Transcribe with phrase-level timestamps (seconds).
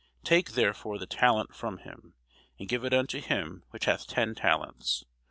[0.23, 2.15] Take therefore the talent from him,
[2.57, 5.03] and give it unto him which hath ten talents.